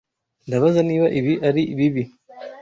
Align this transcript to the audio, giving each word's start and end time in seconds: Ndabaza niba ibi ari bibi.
Ndabaza 0.47 0.79
niba 0.89 1.07
ibi 1.19 1.33
ari 1.47 1.63
bibi. 1.77 2.03